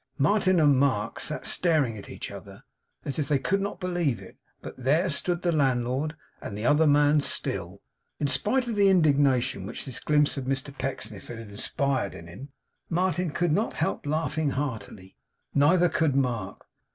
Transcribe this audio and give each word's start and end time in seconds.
Martin 0.17 0.59
and 0.59 0.79
Mark 0.79 1.19
sat 1.19 1.45
staring 1.45 1.95
at 1.95 2.09
each 2.09 2.31
other, 2.31 2.63
as 3.05 3.19
if 3.19 3.27
they 3.27 3.37
could 3.37 3.61
not 3.61 3.79
believe 3.79 4.19
it; 4.19 4.35
but 4.59 4.75
there 4.83 5.11
stood 5.11 5.43
the 5.43 5.51
landlord, 5.51 6.15
and 6.41 6.57
the 6.57 6.65
other 6.65 6.87
man 6.87 7.21
still. 7.21 7.83
In 8.19 8.25
spite 8.25 8.67
of 8.67 8.73
the 8.73 8.89
indignation 8.89 9.61
with 9.61 9.67
which 9.73 9.85
this 9.85 9.99
glimpse 9.99 10.37
of 10.37 10.45
Mr 10.45 10.75
Pecksniff 10.75 11.27
had 11.27 11.37
inspired 11.37 12.15
him, 12.15 12.49
Martin 12.89 13.29
could 13.29 13.51
not 13.51 13.73
help 13.73 14.07
laughing 14.07 14.49
heartily. 14.57 15.17
Neither 15.53 15.87
could 15.87 16.15
Mark. 16.15 16.65